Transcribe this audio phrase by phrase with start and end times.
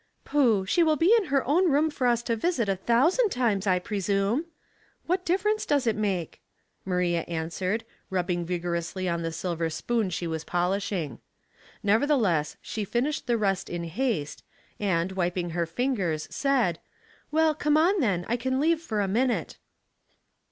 [0.25, 0.65] "Pooh!
[0.65, 3.77] she will be in her own room for us to visit a thousand times, I
[3.77, 4.45] presume.
[5.05, 6.41] What difference does it make?"
[6.85, 11.19] Maria answered, rubbing vigorously on the silver spoon she was polishing.
[11.83, 14.81] Nevertheless, she finished the rest in 172 Household Puzzles.
[14.81, 16.79] haste, and, wiping her fingers, said,
[17.29, 19.59] "Well, come on, then, I can leave for a minute.'